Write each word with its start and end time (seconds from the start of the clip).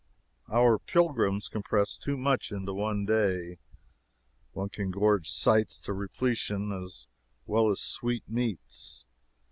Our 0.51 0.79
pilgrims 0.79 1.47
compress 1.47 1.95
too 1.95 2.17
much 2.17 2.51
into 2.51 2.73
one 2.73 3.05
day. 3.05 3.59
One 4.53 4.69
can 4.69 4.89
gorge 4.89 5.29
sights 5.29 5.79
to 5.81 5.93
repletion 5.93 6.71
as 6.71 7.05
well 7.45 7.69
as 7.69 7.81
sweetmeats. 7.81 9.05